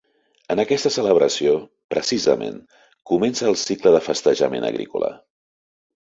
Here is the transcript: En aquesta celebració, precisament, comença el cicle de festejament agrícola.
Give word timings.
En 0.53 0.59
aquesta 0.61 0.91
celebració, 0.95 1.53
precisament, 1.95 2.57
comença 3.13 3.47
el 3.51 3.59
cicle 3.67 3.93
de 3.99 4.01
festejament 4.09 4.69
agrícola. 4.73 5.13